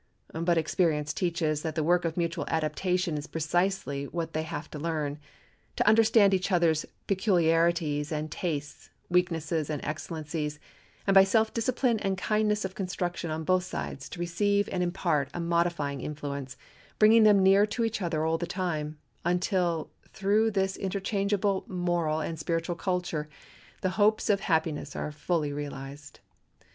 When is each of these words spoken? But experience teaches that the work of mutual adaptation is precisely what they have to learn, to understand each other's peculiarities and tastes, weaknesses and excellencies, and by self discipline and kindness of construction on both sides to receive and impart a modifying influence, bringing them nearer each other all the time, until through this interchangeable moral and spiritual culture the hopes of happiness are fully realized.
But 0.33 0.57
experience 0.57 1.13
teaches 1.13 1.61
that 1.61 1.75
the 1.75 1.83
work 1.83 2.05
of 2.05 2.17
mutual 2.17 2.47
adaptation 2.47 3.17
is 3.19 3.27
precisely 3.27 4.05
what 4.05 4.33
they 4.33 4.41
have 4.41 4.67
to 4.71 4.79
learn, 4.79 5.19
to 5.75 5.87
understand 5.87 6.33
each 6.33 6.51
other's 6.51 6.87
peculiarities 7.05 8.11
and 8.11 8.31
tastes, 8.31 8.89
weaknesses 9.09 9.69
and 9.69 9.79
excellencies, 9.85 10.59
and 11.05 11.13
by 11.13 11.23
self 11.23 11.53
discipline 11.53 11.99
and 11.99 12.17
kindness 12.17 12.65
of 12.65 12.73
construction 12.73 13.29
on 13.29 13.43
both 13.43 13.63
sides 13.63 14.09
to 14.09 14.19
receive 14.19 14.67
and 14.71 14.81
impart 14.81 15.29
a 15.35 15.39
modifying 15.39 16.01
influence, 16.01 16.57
bringing 16.97 17.21
them 17.21 17.43
nearer 17.43 17.67
each 17.83 18.01
other 18.01 18.25
all 18.25 18.39
the 18.39 18.47
time, 18.47 18.97
until 19.23 19.91
through 20.13 20.49
this 20.49 20.77
interchangeable 20.77 21.63
moral 21.67 22.21
and 22.21 22.39
spiritual 22.39 22.75
culture 22.75 23.29
the 23.81 23.89
hopes 24.01 24.31
of 24.31 24.39
happiness 24.39 24.95
are 24.95 25.11
fully 25.11 25.53
realized. 25.53 26.21